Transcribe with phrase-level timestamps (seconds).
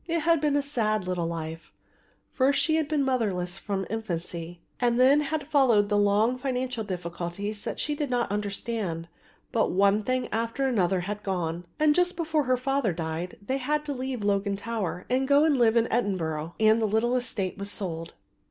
[0.07, 1.71] It had been a sad little life;
[2.31, 7.61] first she had been motherless from infancy and then had followed the long financial difficulties
[7.65, 9.07] that she did not understand;
[9.51, 13.71] but one thing after another had gone; and just before her father died they had
[13.73, 17.59] had to leave Logan Tower and go and live in Edinburgh; and the little estate
[17.59, 18.15] was sold.